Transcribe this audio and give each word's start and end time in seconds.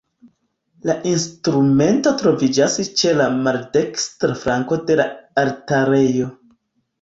La 0.89 0.93
instrumento 1.09 2.13
troviĝas 2.21 2.77
ĉe 3.01 3.13
la 3.19 3.27
maldekstra 3.35 4.33
flanko 4.45 4.81
de 4.89 4.97
la 5.03 5.07
altarejo. 5.45 6.33